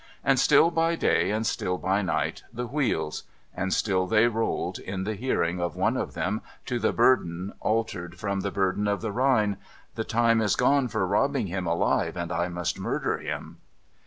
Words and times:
And 0.23 0.39
still 0.39 0.71
by 0.71 0.95
day, 0.95 1.29
and 1.29 1.45
still 1.45 1.77
by 1.77 2.01
night, 2.01 2.43
the 2.51 2.65
wheels. 2.65 3.21
And 3.55 3.71
still 3.71 4.07
they 4.07 4.25
rolled, 4.27 4.79
in 4.79 5.03
the 5.03 5.13
hearing 5.13 5.61
of 5.61 5.75
one 5.75 5.95
of 5.95 6.15
them, 6.15 6.41
to 6.65 6.79
the 6.79 6.91
burden, 6.91 7.53
altered 7.59 8.17
from 8.17 8.39
the 8.39 8.49
burden 8.49 8.87
of 8.87 9.01
the 9.01 9.11
Rhine:' 9.11 9.57
The 9.93 10.03
time 10.03 10.41
is 10.41 10.55
gone 10.55 10.87
for 10.87 11.05
robbing 11.05 11.45
him 11.45 11.67
alive, 11.67 12.17
and 12.17 12.31
I 12.31 12.47
must 12.47 12.79
murder 12.79 13.19
him.' 13.19 13.57